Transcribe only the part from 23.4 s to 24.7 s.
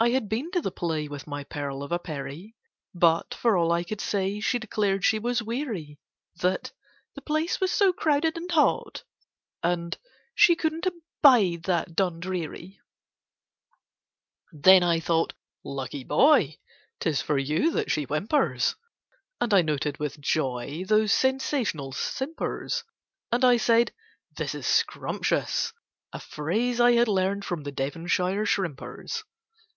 I said "This is